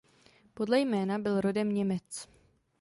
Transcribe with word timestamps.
Podle 0.53 0.79
jména 0.79 1.19
byl 1.19 1.41
rodem 1.41 1.69
Němec. 1.71 2.27